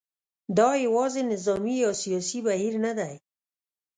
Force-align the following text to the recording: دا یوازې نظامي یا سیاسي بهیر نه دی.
دا 0.57 0.69
یوازې 0.85 1.21
نظامي 1.31 1.75
یا 1.83 1.91
سیاسي 2.03 2.39
بهیر 2.45 2.73
نه 2.85 2.91
دی. 2.97 3.13